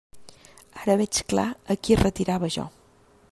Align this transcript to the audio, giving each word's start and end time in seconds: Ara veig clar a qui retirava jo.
Ara 0.85 0.95
veig 1.01 1.19
clar 1.33 1.45
a 1.73 1.77
qui 1.83 1.99
retirava 2.01 2.53
jo. 2.59 2.69